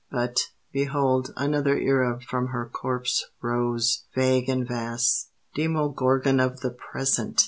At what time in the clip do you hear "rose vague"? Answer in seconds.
3.39-4.49